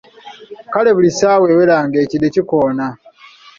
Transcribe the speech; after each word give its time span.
Kale 0.73 0.89
buli 0.95 1.09
ssaawa 1.11 1.45
ewera 1.53 1.75
ng’ekide 1.87 2.27
kikoona. 2.35 2.87